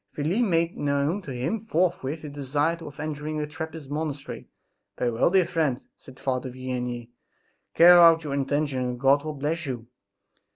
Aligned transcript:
Felix 0.15 0.41
made 0.41 0.75
known 0.75 1.21
to 1.21 1.29
him 1.31 1.63
forthwith 1.67 2.23
his 2.23 2.33
desire 2.33 2.75
of 2.77 2.99
entering 2.99 3.39
a 3.39 3.45
Trappist 3.45 3.91
monastery. 3.91 4.47
"Very 4.97 5.11
well, 5.11 5.29
dear 5.29 5.45
friend," 5.45 5.79
said 5.95 6.19
Father 6.19 6.49
Vianney, 6.49 7.09
"carry 7.75 7.91
out 7.91 8.23
your 8.23 8.33
intention 8.33 8.79
and 8.81 8.99
God 8.99 9.23
will 9.23 9.33
bless 9.35 9.67
you!" 9.67 9.85